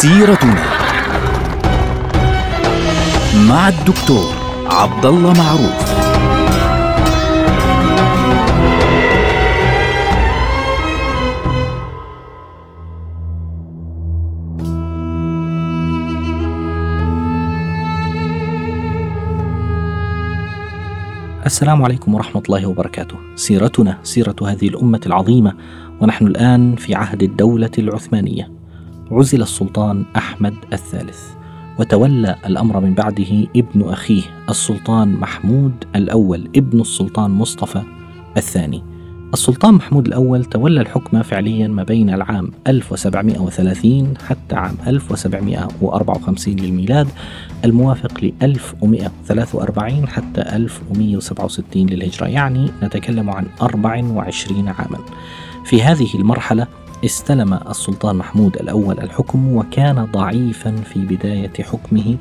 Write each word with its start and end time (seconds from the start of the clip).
سيرتنا 0.00 0.64
مع 3.48 3.68
الدكتور 3.68 4.34
عبد 4.66 5.06
الله 5.06 5.32
معروف 5.32 6.00
السلام 21.46 21.82
عليكم 21.82 22.14
ورحمة 22.14 22.42
الله 22.48 22.66
وبركاته. 22.66 23.16
سيرتنا 23.34 23.98
سيرة 24.02 24.36
هذه 24.42 24.68
الأمة 24.68 25.00
العظيمة 25.06 25.52
ونحن 26.00 26.26
الآن 26.26 26.76
في 26.76 26.94
عهد 26.94 27.22
الدولة 27.22 27.70
العثمانية. 27.78 28.59
عزل 29.10 29.42
السلطان 29.42 30.04
أحمد 30.16 30.54
الثالث 30.72 31.20
وتولى 31.78 32.36
الأمر 32.46 32.80
من 32.80 32.94
بعده 32.94 33.46
ابن 33.56 33.88
أخيه 33.88 34.22
السلطان 34.48 35.12
محمود 35.12 35.72
الأول 35.96 36.48
ابن 36.56 36.80
السلطان 36.80 37.30
مصطفى 37.30 37.82
الثاني. 38.36 38.82
السلطان 39.34 39.74
محمود 39.74 40.06
الأول 40.06 40.44
تولى 40.44 40.80
الحكم 40.80 41.22
فعليا 41.22 41.68
ما 41.68 41.82
بين 41.82 42.10
العام 42.10 42.50
1730 42.66 44.14
حتى 44.28 44.56
عام 44.56 44.76
1754 44.86 46.54
للميلاد 46.56 47.08
الموافق 47.64 48.24
ل 48.24 48.32
1143 48.42 50.08
حتى 50.08 50.40
1167 50.40 51.86
للهجرة 51.86 52.26
يعني 52.26 52.70
نتكلم 52.82 53.30
عن 53.30 53.46
24 53.62 54.68
عاما 54.68 54.98
في 55.64 55.82
هذه 55.82 56.14
المرحلة 56.14 56.66
استلم 57.04 57.54
السلطان 57.54 58.16
محمود 58.16 58.56
الأول 58.56 59.00
الحكم 59.00 59.56
وكان 59.56 60.04
ضعيفا 60.04 60.76
في 60.76 61.00
بداية 61.00 61.52
حكمه 61.60 62.16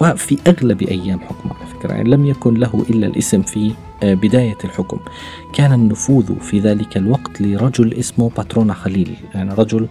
وفي 0.00 0.38
أغلب 0.46 0.82
أيام 0.82 1.20
حكمه 1.20 1.52
على 1.54 1.66
فكرة 1.66 1.92
يعني 1.92 2.10
لم 2.10 2.26
يكن 2.26 2.54
له 2.54 2.84
إلا 2.90 3.06
الاسم 3.06 3.42
في 3.42 3.72
آه، 4.02 4.14
بداية 4.14 4.58
الحكم. 4.64 4.98
كان 5.54 5.72
النفوذ 5.72 6.40
في 6.40 6.60
ذلك 6.60 6.96
الوقت 6.96 7.40
لرجل 7.40 7.94
اسمه 7.94 8.30
باترونا 8.36 8.74
خليل 8.74 9.14
يعني 9.34 9.54
رجل 9.54 9.88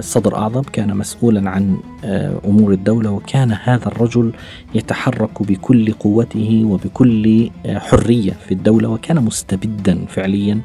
صدر 0.00 0.36
أعظم 0.36 0.62
كان 0.62 0.96
مسؤولا 0.96 1.50
عن 1.50 1.76
آه، 2.04 2.40
أمور 2.44 2.72
الدولة 2.72 3.10
وكان 3.10 3.52
هذا 3.62 3.86
الرجل 3.86 4.32
يتحرك 4.74 5.42
بكل 5.42 5.92
قوته 5.92 6.62
وبكل 6.66 7.50
حرية 7.66 8.32
في 8.32 8.54
الدولة 8.54 8.88
وكان 8.88 9.24
مستبدا 9.24 10.04
فعليا. 10.08 10.60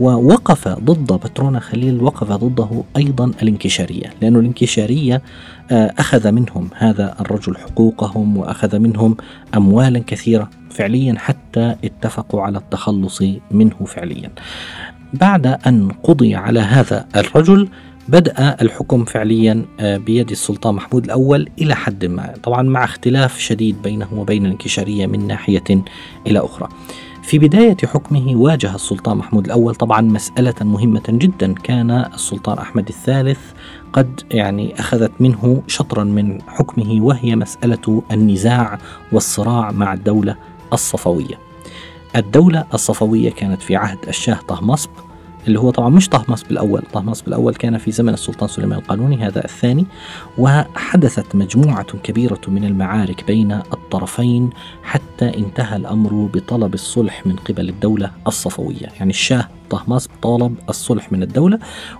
ووقف 0.00 0.68
ضد 0.68 1.06
باترونا 1.06 1.60
خليل 1.60 2.02
وقف 2.02 2.32
ضده 2.32 2.82
أيضا 2.96 3.24
الانكشارية 3.42 4.10
لأن 4.22 4.36
الانكشارية 4.36 5.22
أخذ 5.70 6.32
منهم 6.32 6.68
هذا 6.76 7.16
الرجل 7.20 7.56
حقوقهم 7.56 8.36
وأخذ 8.36 8.78
منهم 8.78 9.16
أموالا 9.56 10.02
كثيرة 10.06 10.50
فعليا 10.70 11.14
حتى 11.18 11.74
اتفقوا 11.84 12.42
على 12.42 12.58
التخلص 12.58 13.22
منه 13.50 13.84
فعليا. 13.86 14.30
بعد 15.12 15.46
أن 15.46 15.88
قضي 16.02 16.34
على 16.34 16.60
هذا 16.60 17.06
الرجل 17.16 17.68
بدأ 18.08 18.56
الحكم 18.62 19.04
فعليا 19.04 19.64
آه، 19.80 19.96
بيد 19.96 20.30
السلطان 20.30 20.74
محمود 20.74 21.04
الأول 21.04 21.48
إلى 21.58 21.74
حد 21.74 22.04
ما 22.04 22.34
طبعا 22.42 22.62
مع 22.62 22.84
اختلاف 22.84 23.38
شديد 23.38 23.82
بينه 23.82 24.08
وبين 24.12 24.46
الانكشارية 24.46 25.06
من 25.06 25.26
ناحية 25.26 25.64
إلى 26.26 26.38
أخرى. 26.38 26.68
في 27.22 27.38
بداية 27.38 27.76
حكمه 27.84 28.36
واجه 28.36 28.74
السلطان 28.74 29.16
محمود 29.16 29.44
الأول 29.44 29.74
طبعا 29.74 30.00
مسألة 30.00 30.54
مهمة 30.60 31.02
جدا 31.08 31.54
كان 31.54 31.90
السلطان 31.90 32.58
أحمد 32.58 32.88
الثالث 32.88 33.40
قد 33.92 34.20
يعني 34.30 34.80
أخذت 34.80 35.12
منه 35.20 35.62
شطرا 35.66 36.04
من 36.04 36.42
حكمه 36.42 37.04
وهي 37.04 37.36
مسألة 37.36 38.02
النزاع 38.12 38.78
والصراع 39.12 39.70
مع 39.70 39.92
الدولة 39.94 40.36
الصفوية. 40.72 41.38
الدولة 42.16 42.64
الصفوية 42.74 43.30
كانت 43.30 43.62
في 43.62 43.76
عهد 43.76 43.98
الشاه 44.08 44.38
طهماسب 44.48 44.90
اللي 45.48 45.60
هو 45.60 45.70
طبعا 45.70 45.88
مش 45.88 46.08
طهماسب 46.08 46.50
الأول 46.50 46.82
طهماسب 46.92 47.28
الأول 47.28 47.54
كان 47.54 47.78
في 47.78 47.90
زمن 47.90 48.14
السلطان 48.14 48.48
سليمان 48.48 48.78
القانوني 48.78 49.26
هذا 49.26 49.44
الثاني. 49.44 49.86
وحدثت 50.38 51.36
مجموعة 51.36 51.98
كبيرة 52.02 52.40
من 52.48 52.64
المعارك 52.64 53.24
بين 53.26 53.52
الطرفين 53.52 54.50
حتى 54.82 55.38
انتهى 55.38 55.76
الأمر 55.76 56.28
بطلب 56.34 56.74
الصلح 56.74 57.26
من 57.26 57.36
قبل 57.36 57.68
الدولة 57.68 58.10
الصفوية. 58.26 58.86
يعني 58.98 59.10
الشاه 59.10 59.48
طهماسب 59.74 60.10
طالب 60.22 60.54
الصلح 60.68 61.12
من 61.12 61.22
الدولة 61.22 61.58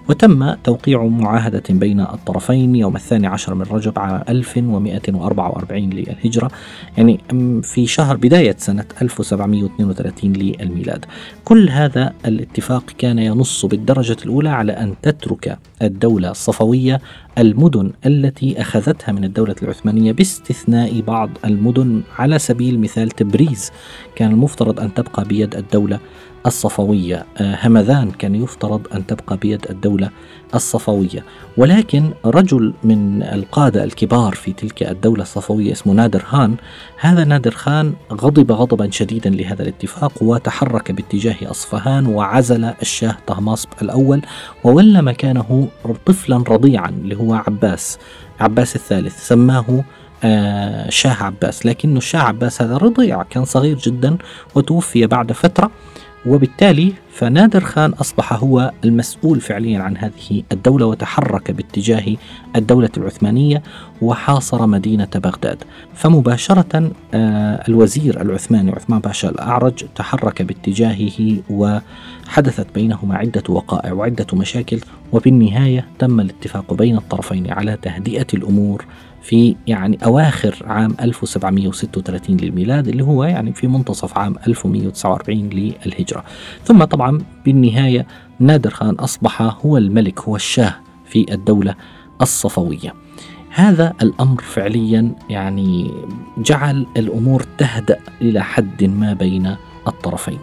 وتم 0.08 0.54
توقيع 0.54 1.04
معاهدة 1.04 1.62
بين 1.70 2.00
الطرفين 2.00 2.76
يوم 2.76 2.96
الثاني 2.96 3.26
عشر 3.26 3.54
من 3.54 3.62
رجب 3.70 3.98
عام 3.98 4.22
1144 4.28 5.90
للهجرة 5.90 6.50
يعني 6.98 7.20
في 7.62 7.86
شهر 7.86 8.16
بداية 8.16 8.56
سنة 8.58 8.84
1732 9.02 10.32
للميلاد. 10.32 11.04
كل 11.44 11.70
هذا 11.70 12.12
الاتفاق 12.26 12.84
كان 12.98 13.18
ينص 13.18 13.66
بالدرجة 13.66 14.16
الأولى 14.24 14.48
على 14.48 14.72
أن 14.72 14.94
تترك 15.02 15.58
الدولة 15.82 16.30
الصفوية 16.30 17.00
المدن 17.38 17.92
التي 18.06 18.60
أخذتها 18.60 19.12
من 19.12 19.24
الدولة 19.24 19.54
العثمانية 19.62 20.12
باستثناء 20.12 21.00
بعض 21.00 21.30
المدن 21.44 22.02
على 22.18 22.38
سبيل 22.38 22.74
المثال 22.74 23.10
تبريز. 23.10 23.70
كان 24.16 24.30
المفترض 24.30 24.80
أن 24.80 24.94
تبقى 24.94 25.24
بيد 25.24 25.54
الدولة 25.56 26.00
الصفوية. 26.46 27.26
آه، 27.38 27.58
همذان 27.62 28.10
كان 28.10 28.34
يفترض 28.34 28.86
أن 28.94 29.06
تبقى 29.06 29.36
بيد 29.36 29.66
الدولة 29.70 30.10
الصفوية. 30.54 31.24
ولكن 31.56 32.10
رجل 32.24 32.74
من 32.84 33.22
القادة 33.22 33.84
الكبار 33.84 34.34
في 34.34 34.52
تلك 34.52 34.82
الدولة 34.82 35.22
الصفوية 35.22 35.72
اسمه 35.72 35.92
نادر 35.92 36.18
خان 36.18 36.56
هذا 37.00 37.24
نادر 37.24 37.50
خان 37.50 37.92
غضب 38.12 38.52
غضبا 38.52 38.90
شديدا 38.90 39.30
لهذا 39.30 39.62
الاتفاق 39.62 40.12
وتحرك 40.22 40.92
باتجاه 40.92 41.36
أصفهان 41.42 42.06
وعزل 42.06 42.64
الشاه 42.64 43.16
طهماسب 43.26 43.68
الأول 43.82 44.22
وولى 44.64 45.02
مكانه 45.02 45.68
طفلا 46.06 46.36
رضيعا 46.48 46.88
اللي 46.88 47.16
هو 47.16 47.34
عباس 47.34 47.98
عباس 48.40 48.76
الثالث 48.76 49.26
سماه 49.28 49.84
آه 50.24 50.90
شاه 50.90 51.22
عباس. 51.22 51.66
لكنه 51.66 51.98
الشاه 51.98 52.20
عباس 52.20 52.62
هذا 52.62 52.76
رضيع 52.76 53.22
كان 53.22 53.44
صغير 53.44 53.78
جدا 53.78 54.16
وتوفي 54.54 55.06
بعد 55.06 55.32
فترة. 55.32 55.70
وبالتالي 56.26 56.92
فنادر 57.10 57.60
خان 57.60 57.90
أصبح 57.90 58.32
هو 58.32 58.72
المسؤول 58.84 59.40
فعليا 59.40 59.78
عن 59.78 59.96
هذه 59.96 60.42
الدولة 60.52 60.86
وتحرك 60.86 61.50
باتجاه 61.50 62.16
الدولة 62.56 62.90
العثمانية 62.96 63.62
وحاصر 64.02 64.66
مدينة 64.66 65.08
بغداد. 65.14 65.64
فمباشرة 65.94 66.90
آه، 67.14 67.64
الوزير 67.68 68.20
العثماني 68.20 68.70
عثمان 68.70 69.00
باشا 69.00 69.28
الأعرج 69.28 69.84
تحرك 69.94 70.42
باتجاهه 70.42 71.36
وحدثت 71.50 72.66
بينهما 72.74 73.16
عدة 73.16 73.42
وقائع 73.48 73.92
وعدة 73.92 74.26
مشاكل 74.32 74.80
وبالنهاية 75.12 75.86
تم 75.98 76.20
الاتفاق 76.20 76.74
بين 76.74 76.96
الطرفين 76.96 77.50
على 77.50 77.78
تهدئة 77.82 78.26
الأمور 78.34 78.84
في 79.24 79.56
يعني 79.66 79.98
أواخر 80.04 80.62
عام 80.66 80.96
1736 81.00 82.36
للميلاد 82.36 82.88
اللي 82.88 83.04
هو 83.04 83.24
يعني 83.24 83.52
في 83.52 83.66
منتصف 83.66 84.18
عام 84.18 84.36
1149 84.46 85.48
للهجرة. 85.48 86.24
ثم 86.64 86.84
طبعا 86.84 87.18
بالنهاية 87.44 88.06
نادر 88.40 88.70
خان 88.70 88.94
أصبح 88.94 89.42
هو 89.42 89.76
الملك 89.78 90.20
هو 90.20 90.36
الشاه 90.36 90.74
في 91.06 91.34
الدولة 91.34 91.74
الصفوية. 92.22 92.94
هذا 93.50 93.92
الأمر 94.02 94.42
فعليا 94.42 95.14
يعني 95.30 95.90
جعل 96.38 96.86
الأمور 96.96 97.44
تهدأ 97.58 97.98
إلى 98.22 98.40
حد 98.42 98.84
ما 98.84 99.12
بين 99.12 99.56
الطرفين. 99.86 100.38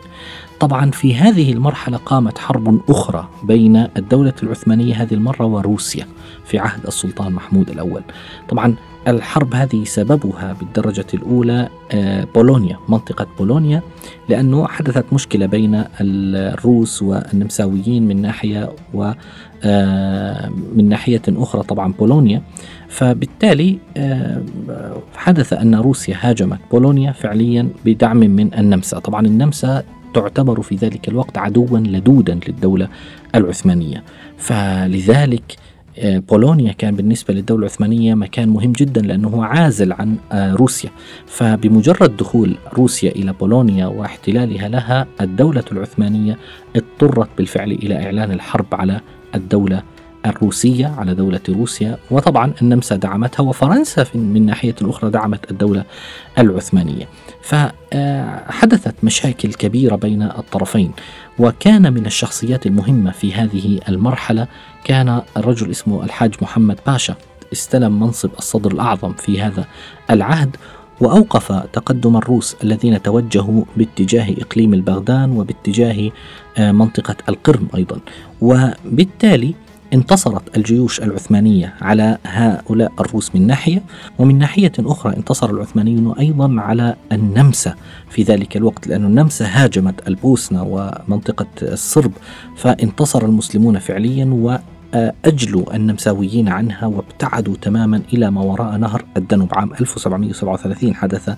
طبعا 0.59 0.91
في 0.91 1.15
هذه 1.15 1.51
المرحلة 1.51 1.97
قامت 1.97 2.38
حرب 2.38 2.81
أخرى 2.89 3.27
بين 3.43 3.88
الدولة 3.97 4.33
العثمانية 4.43 5.01
هذه 5.01 5.13
المرة 5.13 5.45
وروسيا 5.45 6.07
في 6.45 6.59
عهد 6.59 6.85
السلطان 6.85 7.31
محمود 7.31 7.69
الأول. 7.69 8.01
طبعا 8.49 8.75
الحرب 9.07 9.55
هذه 9.55 9.83
سببها 9.83 10.53
بالدرجة 10.59 11.05
الأولى 11.13 11.69
آه، 11.91 12.27
بولونيا 12.35 12.77
منطقة 12.89 13.27
بولونيا 13.38 13.81
لأنه 14.29 14.67
حدثت 14.67 15.05
مشكلة 15.13 15.45
بين 15.45 15.83
الروس 16.01 17.01
والنمساويين 17.01 18.07
من 18.07 18.21
ناحية 18.21 18.75
و 18.93 19.11
آه، 19.63 20.51
ناحية 20.75 21.21
أخرى 21.27 21.63
طبعا 21.63 21.93
بولونيا 21.93 22.41
فبالتالي 22.91 23.77
آه، 23.97 24.41
حدث 25.15 25.53
أن 25.53 25.75
روسيا 25.75 26.17
هاجمت 26.19 26.59
بولونيا 26.71 27.11
فعليا 27.11 27.69
بدعم 27.85 28.17
من 28.17 28.53
النمسا. 28.53 28.99
طبعا 28.99 29.25
النمسا 29.25 29.83
تعتبر 30.13 30.61
في 30.61 30.75
ذلك 30.75 31.07
الوقت 31.07 31.38
عدوا 31.38 31.79
لدودا 31.79 32.39
للدولة 32.47 32.88
العثمانية. 33.35 34.03
فلذلك 34.38 35.43
آه، 35.99 36.17
بولونيا 36.17 36.71
كان 36.71 36.95
بالنسبة 36.95 37.33
للدولة 37.33 37.59
العثمانية 37.59 38.13
مكان 38.13 38.49
مهم 38.49 38.71
جدا 38.71 39.01
لأنه 39.01 39.45
عازل 39.45 39.93
عن 39.93 40.15
آه، 40.31 40.53
روسيا. 40.53 40.89
فبمجرد 41.25 42.17
دخول 42.17 42.55
روسيا 42.73 43.11
إلى 43.11 43.33
بولونيا 43.33 43.85
واحتلالها 43.85 44.69
لها 44.69 45.07
الدولة 45.21 45.63
العثمانية 45.71 46.38
اضطرت 46.75 47.29
بالفعل 47.38 47.71
إلى 47.71 48.05
إعلان 48.05 48.31
الحرب 48.31 48.65
على 48.71 49.01
الدولة 49.35 49.83
الروسية 50.25 50.88
على 50.97 51.13
دولة 51.15 51.39
روسيا 51.50 51.97
وطبعا 52.12 52.53
النمسا 52.62 52.95
دعمتها 52.95 53.44
وفرنسا 53.44 54.06
من 54.15 54.45
ناحية 54.45 54.75
أخرى 54.81 55.09
دعمت 55.09 55.51
الدولة 55.51 55.83
العثمانية. 56.39 57.07
فحدثت 57.41 58.95
مشاكل 59.03 59.53
كبيرة 59.53 59.95
بين 59.95 60.23
الطرفين 60.23 60.91
وكان 61.39 61.94
من 61.94 62.06
الشخصيات 62.06 62.65
المهمة 62.65 63.12
في 63.12 63.33
هذه 63.33 63.79
المرحلة 63.89 64.47
كان 64.83 65.21
الرجل 65.38 65.71
اسمه 65.71 66.03
الحاج 66.03 66.35
محمد 66.41 66.79
باشا. 66.88 67.15
استلم 67.53 68.00
منصب 68.00 68.29
الصدر 68.38 68.71
الأعظم 68.71 69.13
في 69.13 69.41
هذا 69.41 69.65
العهد 70.09 70.56
وأوقف 71.01 71.51
تقدم 71.51 72.17
الروس 72.17 72.56
الذين 72.63 73.01
توجهوا 73.01 73.63
باتجاه 73.77 74.35
إقليم 74.39 74.74
البغدان 74.74 75.31
وباتجاه 75.31 76.12
آه، 76.57 76.71
منطقة 76.71 77.15
القرم 77.29 77.67
أيضا. 77.75 78.00
وبالتالي 78.41 79.56
انتصرت 79.93 80.57
الجيوش 80.57 81.01
العثمانية 81.01 81.73
على 81.81 82.17
هؤلاء 82.25 82.91
الروس 82.99 83.35
من 83.35 83.47
ناحية 83.47 83.83
ومن 84.19 84.38
ناحية 84.38 84.71
أخرى 84.79 85.17
انتصر 85.17 85.49
العثمانيون 85.49 86.17
أيضا 86.19 86.61
على 86.61 86.95
النمسا 87.11 87.75
في 88.09 88.23
ذلك 88.23 88.57
الوقت 88.57 88.88
لأن 88.88 89.05
النمسا 89.05 89.45
هاجمت 89.45 90.07
البوسنة 90.07 90.63
ومنطقة 90.63 91.47
الصرب 91.61 92.11
فانتصر 92.55 93.25
المسلمون 93.25 93.79
فعليا 93.79 94.61
أجلوا 95.25 95.75
النمساويين 95.75 96.49
عنها 96.49 96.85
وابتعدوا 96.85 97.55
تماما 97.61 98.01
إلى 98.13 98.31
ما 98.31 98.41
وراء 98.41 98.77
نهر 98.77 99.05
الدنوب 99.17 99.49
عام 99.53 99.73
1737 99.73 100.95
حدث 100.95 101.29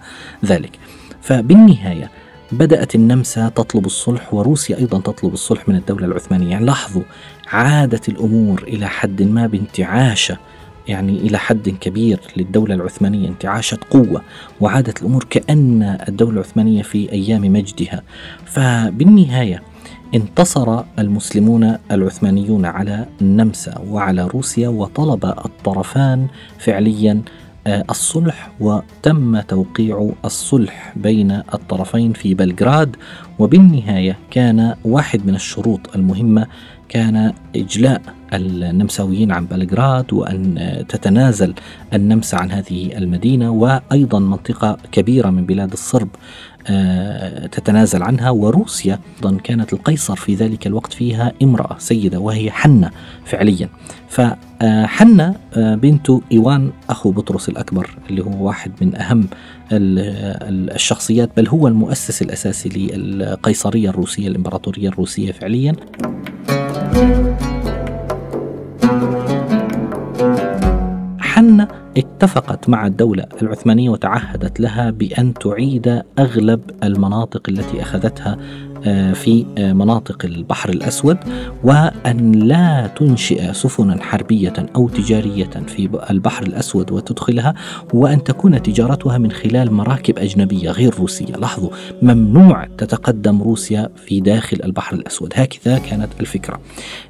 ذلك. 0.45 0.79
فبالنهاية 1.21 2.11
بدأت 2.53 2.95
النمسا 2.95 3.50
تطلب 3.50 3.85
الصلح 3.85 4.33
وروسيا 4.33 4.77
أيضا 4.77 5.00
تطلب 5.00 5.33
الصلح 5.33 5.69
من 5.69 5.75
الدولة 5.75 6.05
العثمانية. 6.05 6.50
يعني 6.51 6.65
لاحظوا 6.65 7.01
عادت 7.47 8.09
الأمور 8.09 8.63
إلى 8.67 8.88
حد 8.88 9.21
ما 9.21 9.47
بانتعاشة 9.47 10.38
يعني 10.88 11.17
إلى 11.17 11.38
حد 11.38 11.69
كبير 11.69 12.19
للدولة 12.38 12.75
العثمانية 12.75 13.27
انتعاشة 13.27 13.77
قوة 13.89 14.21
وعادت 14.61 15.01
الأمور 15.01 15.23
كأن 15.29 15.97
الدولة 16.07 16.33
العثمانية 16.33 16.81
في 16.81 17.11
أيام 17.11 17.41
مجدها. 17.41 18.01
فبالنهاية 18.45 19.63
انتصر 20.15 20.83
المسلمون 21.00 21.77
العثمانيون 21.91 22.65
على 22.65 23.05
النمسا 23.21 23.79
وعلى 23.79 24.27
روسيا 24.27 24.69
وطلب 24.69 25.25
الطرفان 25.25 26.27
فعليا 26.59 27.21
الصلح 27.68 28.51
وتم 28.60 29.39
توقيع 29.42 30.12
الصلح 30.25 30.94
بين 30.95 31.31
الطرفين 31.31 32.13
في 32.13 32.33
بلغراد 32.33 32.95
وبالنهاية 33.39 34.18
كان 34.31 34.75
واحد 34.86 35.25
من 35.25 35.36
الشروط 35.36 35.95
المهمة 35.95 36.48
كان 36.93 37.33
إجلاء 37.55 38.01
النمساويين 38.33 39.31
عن 39.31 39.45
بلغراد 39.45 40.13
وأن 40.13 40.85
تتنازل 40.89 41.53
النمسا 41.93 42.35
عن 42.35 42.51
هذه 42.51 42.97
المدينة 42.97 43.51
وأيضا 43.51 44.19
منطقة 44.19 44.77
كبيرة 44.91 45.29
من 45.29 45.45
بلاد 45.45 45.71
الصرب 45.71 46.09
آه، 46.67 47.47
تتنازل 47.47 48.03
عنها 48.03 48.29
وروسيا 48.29 48.99
أيضا 49.17 49.37
كانت 49.37 49.73
القيصر 49.73 50.15
في 50.15 50.35
ذلك 50.35 50.67
الوقت 50.67 50.93
فيها 50.93 51.31
امرأة 51.43 51.77
سيدة 51.79 52.19
وهي 52.19 52.51
حنة 52.51 52.91
فعليا. 53.25 53.69
فحنة 54.09 55.35
آه، 55.53 55.75
بنت 55.75 56.11
إيوان 56.31 56.71
أخو 56.89 57.11
بطرس 57.11 57.49
الأكبر 57.49 57.89
اللي 58.09 58.21
هو 58.21 58.47
واحد 58.47 58.71
من 58.81 58.95
أهم 58.95 59.27
الشخصيات 59.71 61.29
بل 61.37 61.47
هو 61.47 61.67
المؤسس 61.67 62.21
الأساسي 62.21 62.69
للقيصرية 62.69 63.89
الروسية 63.89 64.27
الإمبراطورية 64.27 64.89
الروسية 64.89 65.31
فعليا. 65.31 65.75
حنة 71.19 71.67
اتفقت 71.97 72.69
مع 72.69 72.87
الدولة 72.87 73.25
العثمانية 73.41 73.89
وتعهدت 73.89 74.59
لها 74.59 74.89
بأن 74.89 75.33
تعيد 75.33 76.01
أغلب 76.19 76.61
المناطق 76.83 77.49
التي 77.49 77.81
أخذتها 77.81 78.37
في 79.13 79.45
آه، 79.57 79.74
مناطق 79.74 80.25
البحر 80.25 80.69
الأسود 80.69 81.18
وأن 81.63 82.31
لا 82.31 82.88
تنشئ 82.88 83.53
سفنا 83.53 84.03
حربية 84.03 84.53
أو 84.75 84.89
تجارية 84.89 85.50
في 85.68 85.89
البحر 86.09 86.44
الأسود 86.44 86.91
وتدخلها 86.91 87.53
وأن 87.94 88.24
تكون 88.24 88.63
تجارتها 88.63 89.18
من 89.18 89.31
خلال 89.31 89.74
مراكب 89.74 90.19
أجنبية 90.19 90.71
غير 90.71 90.95
روسية. 90.95 91.25
لاحظوا 91.25 91.69
ممنوع 92.01 92.68
تتقدم 92.77 93.41
روسيا 93.41 93.89
في 94.06 94.19
داخل 94.19 94.59
البحر 94.63 94.95
الأسود. 94.95 95.33
هكذا 95.36 95.77
كانت 95.77 96.09
الفكرة. 96.19 96.59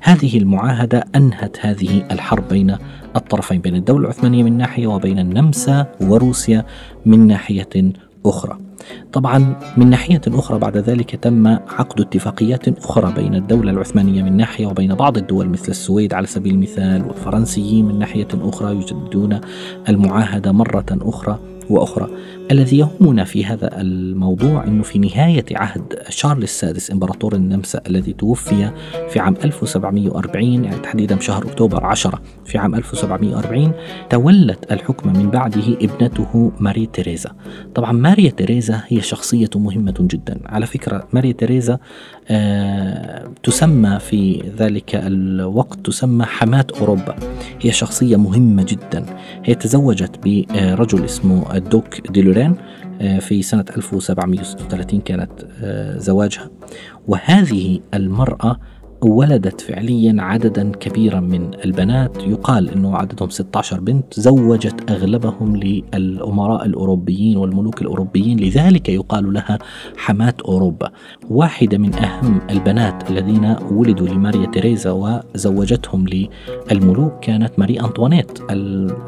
هذه 0.01 0.37
المعاهدة 0.37 1.05
أنهت 1.15 1.57
هذه 1.61 2.03
الحرب 2.11 2.47
بين 2.49 2.77
الطرفين 3.15 3.61
بين 3.61 3.75
الدولة 3.75 4.05
العثمانية 4.05 4.43
من 4.43 4.57
ناحية 4.57 4.87
وبين 4.87 5.19
النمسا 5.19 5.85
وروسيا 6.01 6.65
من 7.05 7.27
ناحية 7.27 7.93
أخرى 8.25 8.57
طبعا 9.13 9.55
من 9.77 9.89
ناحية 9.89 10.21
أخرى 10.27 10.59
بعد 10.59 10.77
ذلك 10.77 11.15
تم 11.15 11.47
عقد 11.47 12.01
اتفاقيات 12.01 12.67
أخرى 12.67 13.13
بين 13.13 13.35
الدولة 13.35 13.71
العثمانية 13.71 14.23
من 14.23 14.37
ناحية 14.37 14.65
وبين 14.65 14.95
بعض 14.95 15.17
الدول 15.17 15.49
مثل 15.49 15.67
السويد 15.71 16.13
على 16.13 16.27
سبيل 16.27 16.53
المثال 16.53 17.05
والفرنسيين 17.07 17.85
من 17.85 17.99
ناحية 17.99 18.27
أخرى 18.33 18.75
يجددون 18.75 19.39
المعاهدة 19.89 20.51
مرة 20.51 20.85
أخرى 20.91 21.39
وأخرى. 21.69 22.09
الذي 22.51 22.77
يهمنا 22.77 23.23
في 23.23 23.45
هذا 23.45 23.81
الموضوع 23.81 24.63
إنه 24.63 24.83
في 24.83 24.99
نهاية 24.99 25.45
عهد 25.51 25.93
شارل 26.09 26.43
السادس 26.43 26.91
إمبراطور 26.91 27.35
النمسا 27.35 27.81
الذي 27.87 28.13
توفي 28.13 28.71
في 29.09 29.19
عام 29.19 29.35
1740 29.43 30.63
يعني 30.63 30.77
تحديدا 30.77 31.15
بشهر 31.15 31.43
أكتوبر 31.43 31.85
10 31.85 32.21
في 32.45 32.57
عام 32.57 32.75
1740 32.75 33.71
تولت 34.09 34.71
الحكم 34.71 35.13
من 35.13 35.29
بعده 35.29 35.77
ابنته 35.81 36.51
ماري 36.59 36.85
تيريزا. 36.85 37.31
طبعا 37.75 37.91
ماريا 37.91 38.29
تيريزا 38.29 38.81
هي 38.87 39.01
شخصية 39.01 39.49
مهمة 39.55 39.95
جدا، 39.99 40.39
على 40.45 40.65
فكرة 40.65 41.07
ماريا 41.13 41.31
تيريزا 41.31 41.79
آه 42.29 43.27
تسمى 43.43 43.99
في 43.99 44.51
ذلك 44.57 44.95
الوقت 44.95 45.79
تسمى 45.85 46.25
حماة 46.25 46.67
أوروبا. 46.79 47.15
هي 47.61 47.71
شخصية 47.71 48.15
مهمة 48.15 48.63
جدا. 48.63 49.05
هي 49.43 49.55
تزوجت 49.55 50.19
برجل 50.25 51.05
اسمه 51.05 51.55
الدوك 51.55 52.11
ديلورين 52.11 52.32
آه، 53.01 53.19
في 53.19 53.41
سنة 53.41 53.65
1736 53.77 55.01
كانت 55.01 55.31
آه، 55.63 55.97
زواجها. 55.97 56.49
وهذه 57.07 57.79
المرأة 57.93 58.59
ولدت 59.05 59.61
فعليا 59.61 60.15
عددا 60.19 60.71
كبيرا 60.71 61.19
من 61.19 61.51
البنات. 61.65 62.17
يقال 62.27 62.69
إنه 62.69 62.97
عددهم 62.97 63.29
16 63.29 63.79
بنت 63.79 64.19
زوجت 64.19 64.91
أغلبهم 64.91 65.55
للأمراء 65.55 66.65
الأوروبيين 66.65 67.37
والملوك 67.37 67.81
الأوروبيين. 67.81 68.39
لذلك 68.39 68.89
يقال 68.89 69.33
لها 69.33 69.59
حماة 69.97 70.33
أوروبا. 70.45 70.91
واحدة 71.29 71.77
من 71.77 71.93
أهم 71.93 72.41
البنات 72.49 73.11
الذين 73.11 73.55
ولدوا 73.71 74.07
لماريا 74.07 74.45
تيريزا 74.45 74.91
وزوجتهم 74.91 76.05
للملوك 76.71 77.19
كانت 77.19 77.59
ماري 77.59 77.79
أنطوانيت 77.79 78.39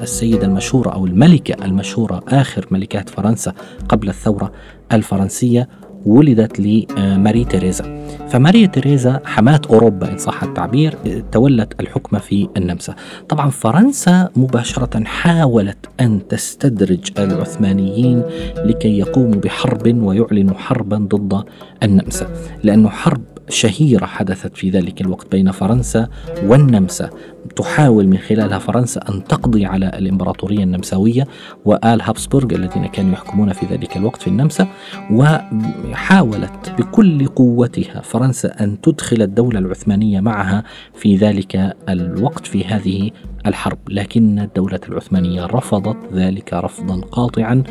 السيدة 0.01 0.45
المشهورة 0.47 0.89
أو 0.89 1.05
الملكة 1.05 1.65
المشهورة 1.65 2.23
آخر 2.27 2.67
ملكات 2.71 3.09
فرنسا 3.09 3.53
قبل 3.89 4.09
الثورة 4.09 4.51
الفرنسية. 4.91 5.69
ولدت 6.05 6.59
لماري 6.59 7.43
تيريزا. 7.43 8.05
فماري 8.29 8.67
تيريزا 8.67 9.21
حماة 9.25 9.61
أوروبا 9.69 10.11
إن 10.11 10.17
صح 10.17 10.43
التعبير 10.43 10.97
تولت 11.31 11.79
الحكم 11.79 12.19
في 12.19 12.47
النمسا. 12.57 12.95
طبعا 13.29 13.49
فرنسا 13.49 14.29
مباشرة 14.35 15.03
حاولت 15.03 15.77
أن 16.01 16.27
تستدرج 16.27 17.11
العثمانيين 17.19 18.23
لكي 18.57 18.99
يقوموا 18.99 19.35
بحرب 19.35 20.03
ويعلنوا 20.03 20.55
حربا 20.55 20.97
ضد 20.97 21.43
النمسا. 21.83 22.27
لأنه 22.63 22.89
حرب 22.89 23.21
شهيرة 23.49 24.05
حدثت 24.05 24.57
في 24.57 24.69
ذلك 24.69 25.01
الوقت 25.01 25.31
بين 25.31 25.51
فرنسا 25.51 26.07
والنمسا. 26.43 27.09
تحاول 27.55 28.07
من 28.07 28.17
خلالها 28.17 28.59
فرنسا 28.59 29.01
أن 29.09 29.23
تقضي 29.23 29.65
على 29.65 29.89
الإمبراطورية 29.89 30.63
النمساوية 30.63 31.27
وآل 31.65 32.01
هابسبورغ 32.01 32.55
الذين 32.55 32.85
كانوا 32.85 33.13
يحكمون 33.13 33.53
في 33.53 33.65
ذلك 33.65 33.97
الوقت 33.97 34.21
في 34.21 34.27
النمسا 34.27 34.67
وحاولت 35.11 36.73
بكل 36.77 37.27
قوتها 37.27 38.01
فرنسا 38.01 38.63
أن 38.63 38.81
تدخل 38.81 39.21
الدولة 39.21 39.59
العثمانية 39.59 40.19
معها 40.19 40.63
في 40.93 41.15
ذلك 41.15 41.75
الوقت 41.89 42.47
في 42.47 42.65
هذه 42.65 43.11
الحرب. 43.47 43.77
لكن 43.89 44.39
الدولة 44.39 44.79
العثمانية 44.89 45.45
رفضت 45.45 45.97
ذلك 46.13 46.53
رفضا 46.53 47.01
قاطعا 47.01 47.63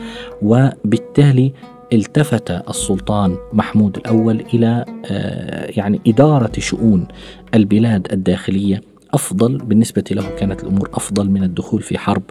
وبالتالي 0.43 1.53
التفت 1.93 2.51
السلطان 2.51 3.37
محمود 3.53 3.97
الأول 3.97 4.45
إلى 4.55 4.85
آه، 5.07 5.71
يعني 5.77 6.01
إدارة 6.07 6.53
شؤون 6.59 7.07
البلاد 7.55 8.13
الداخلية. 8.13 8.81
أفضل 9.15 9.59
بالنسبة 9.59 10.05
له 10.11 10.31
كانت 10.39 10.63
الأمور 10.63 10.91
أفضل 10.95 11.31
من 11.31 11.43
الدخول 11.43 11.83
في 11.83 11.99
حرب 11.99 12.23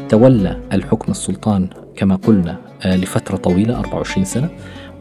تولى 0.10 0.60
الحكم 0.74 1.12
السلطان 1.12 1.68
كما 1.96 2.16
قلنا 2.16 2.58
آه، 2.82 2.96
لفترة 2.96 3.38
طويلة 3.38 3.80
24 3.80 4.26
سنة 4.26 4.50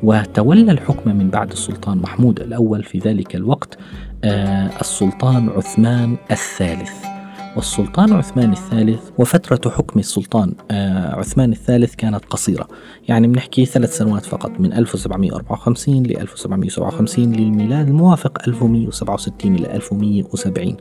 وتولى 0.03 0.73
الحكم 0.73 1.17
من 1.17 1.31
بعد 1.31 1.53
السلطان 1.53 1.99
محمود 1.99 2.41
الأول 2.41 2.83
في 2.83 2.99
ذلك 2.99 3.37
الوقت 3.37 3.79
آه، 4.25 4.71
السلطان 4.81 5.49
عثمان 5.49 6.17
الثالث. 6.31 7.12
والسلطان 7.57 8.13
عثمان 8.13 8.53
الثالث 8.53 9.11
وفترة 9.19 9.71
حكم 9.71 10.01
السلطان 10.01 10.55
آه، 10.71 11.15
عثمان 11.15 11.53
الثالث 11.53 11.95
كانت 11.95 12.25
قصيرة. 12.25 12.69
يعني 13.09 13.27
بنحكي 13.27 13.65
ثلاث 13.65 13.97
سنوات 13.97 14.25
فقط 14.25 14.61
من 14.61 14.73
1754 14.73 16.03
ل 16.03 16.17
1757 16.17 17.33
للميلاد 17.33 17.89
الموافق 17.89 18.39
1167 18.47 19.55
إلى 19.55 19.77
1170 19.77 20.77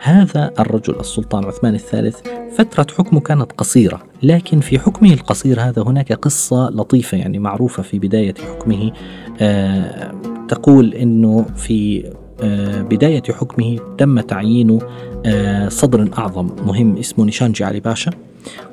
هذا 0.00 0.50
الرجل 0.58 1.00
السلطان 1.00 1.44
عثمان 1.44 1.74
الثالث 1.74 2.20
فترة 2.56 2.86
حكمه 2.98 3.20
كانت 3.20 3.52
قصيرة 3.52 4.02
لكن 4.22 4.60
في 4.60 4.78
حكمه 4.78 5.12
القصير 5.12 5.60
هذا 5.60 5.82
هناك 5.82 6.12
قصة 6.12 6.70
لطيفة 6.70 7.18
يعني 7.18 7.38
معروفة 7.38 7.82
في 7.82 7.98
بداية 7.98 8.34
حكمه. 8.34 8.92
آه 9.40 10.14
تقول 10.48 10.94
إنه 10.94 11.46
في 11.56 12.04
بداية 12.90 13.22
حكمه 13.22 13.78
تم 13.98 14.20
تعيين 14.20 14.78
آه، 15.26 15.68
صدر 15.68 16.08
أعظم 16.18 16.50
مهم 16.66 16.96
اسمه 16.96 17.24
نشانجي 17.24 17.64
علي 17.64 17.80
باشا. 17.80 18.10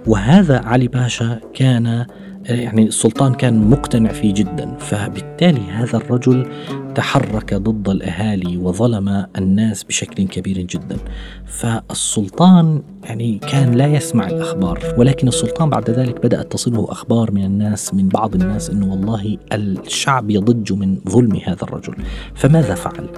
وهذا 0.08 0.60
علي 0.60 0.88
باشا 0.88 1.40
كان 1.54 1.88
آه، 1.88 2.06
يعني 2.48 2.84
السلطان 2.84 3.34
كان 3.34 3.70
مقتنع 3.70 4.12
فيه 4.12 4.34
جدا. 4.34 4.76
فبالتالي 4.80 5.62
هذا 5.62 5.98
الرجل 5.98 6.48
تحرك 6.96 7.54
ضد 7.54 7.90
الأهالي 7.90 8.58
وظلم 8.58 9.26
الناس 9.38 9.84
بشكل 9.84 10.28
كبير 10.28 10.58
جدا. 10.58 10.98
فالسلطان 11.46 12.82
يعني 13.04 13.40
كان 13.40 13.72
لا 13.72 13.88
يسمع 13.88 14.28
الأخبار. 14.28 14.96
ولكن 14.98 15.28
السلطان 15.28 15.70
بعد 15.70 15.90
ذلك 15.90 16.26
بدأت 16.26 16.52
تصله 16.52 16.92
أخبار 16.92 17.32
من 17.32 17.46
الناس 17.46 17.94
من 17.94 18.08
بعض 18.10 18.36
الناس 18.36 18.70
إنه 18.70 18.92
والله 18.92 19.38
الشعب 19.54 20.30
يضج 20.30 20.74
من 20.74 20.98
ظلم 21.10 21.36
هذا 21.36 21.64
الرجل. 21.64 21.96
فماذا 22.36 22.76
فعل؟ 22.76 23.10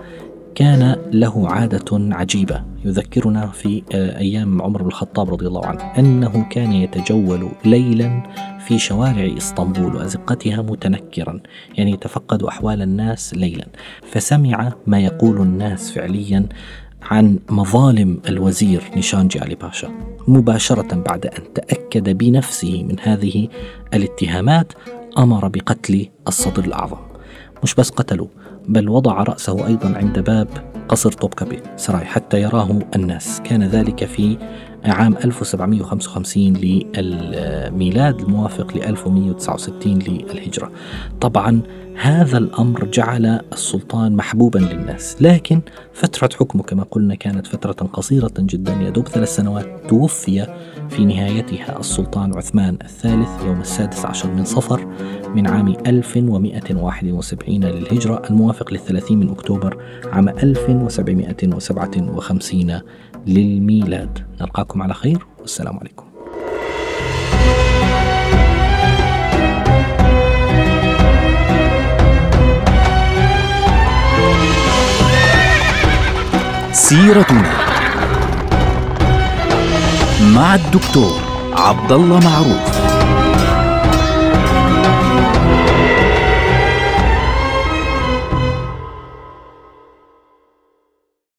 كان 0.55 0.95
له 1.12 1.50
عادة 1.50 1.86
عجيبة. 1.91 2.63
يذكرنا 2.86 3.48
في 3.48 3.83
آه، 3.93 4.17
أيام 4.17 4.62
عمر 4.62 4.81
بن 4.81 4.88
الخطاب 4.88 5.29
رضي 5.29 5.48
الله 5.48 5.65
عنه 5.65 5.83
أنه 6.00 6.45
كان 6.50 6.74
يتجول 6.74 7.50
ليلا 7.65 8.24
في 8.67 8.79
شوارع 8.79 9.38
إسطنبول 9.38 9.95
وأزقتها 9.95 10.62
متنكرا 10.62 11.39
يعني 11.77 11.91
يتفقد 11.91 12.43
أحوال 12.43 12.81
الناس 12.81 13.33
ليلا. 13.33 13.65
فسمع 14.12 14.74
ما 14.88 15.00
يقول 15.00 15.41
الناس 15.41 15.91
فعليا 15.91 16.45
عن 17.01 17.39
مظالم 17.50 18.19
الوزير 18.29 18.83
نيشانجي 18.95 19.39
علي 19.39 19.55
باشا. 19.55 19.89
مباشرة 20.27 20.95
بعد 20.95 21.25
أن 21.25 21.53
تأكد 21.53 22.17
بنفسه 22.17 22.83
من 22.83 22.95
هذه 23.00 23.48
الاتهامات 23.93 24.74
أمر 25.17 25.48
بقتل 25.48 26.10
الصدر 26.27 26.63
الأعظم. 26.63 26.98
مش 27.63 27.75
بس 27.75 27.89
قتلوا 27.89 28.27
بل 28.67 28.89
وضع 28.89 29.24
رأسه 29.24 29.67
أيضا 29.67 29.98
عند 29.98 30.20
باب 30.20 30.48
قصر 30.88 31.12
طوبكابي 31.12 31.60
سراي 31.75 32.05
حتى 32.05 32.41
يراه 32.41 32.79
الناس. 32.96 33.41
كان 33.41 33.63
ذلك 33.63 34.05
في 34.05 34.38
عام 34.86 35.18
1755 35.18 36.54
للميلاد 36.54 38.22
الموافق 38.22 38.78
ل 38.78 38.84
1169 38.84 40.00
للهجرة. 40.00 40.72
طبعا 41.22 41.62
هذا 42.02 42.38
الأمر 42.38 42.86
جعل 42.86 43.40
السلطان 43.54 44.16
محبوبا 44.16 44.60
للناس 44.60 45.18
لكن 45.22 45.62
فترة 45.94 46.30
حكمه 46.40 46.63
كما 46.63 46.84
قلنا 46.92 47.16
كانت 47.16 47.48
فترة 47.48 47.88
قصيرة 47.94 48.32
جدا 48.40 48.74
يدوب 48.82 49.08
ثلاث 49.08 49.36
سنوات 49.36 49.66
توفي 49.90 50.48
في 50.90 51.06
نهايتها 51.06 51.80
السلطان 51.80 52.38
عثمان 52.38 52.78
الثالث 52.82 53.30
يوم 53.46 53.62
السادس 53.62 54.06
عشر 54.06 54.32
من 54.32 54.46
صفر 54.46 54.88
من 55.36 55.48
عام 55.48 55.68
1171 55.88 57.63
للهجرة 57.63 58.22
الموافق 58.30 58.74
للثلاثين 58.74 59.20
من 59.20 59.30
أكتوبر 59.30 59.78
عام 60.12 60.30
1757 60.30 62.80
للميلاد. 63.27 64.25
نلقاكم 64.42 64.82
على 64.82 64.94
خير 64.94 65.25
والسلام 65.39 65.77
عليكم. 65.80 66.03
سيرتنا 76.72 77.51
مع 80.22 80.56
الدكتور 80.56 81.20
عبد 81.53 81.92
الله 81.92 82.20
معروف. 82.20 82.73